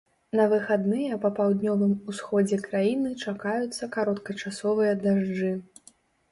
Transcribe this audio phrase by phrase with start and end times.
[0.37, 5.57] На выхадныя па паўднёвым усходзе краіны чакаюцца кароткачасовыя дажджы.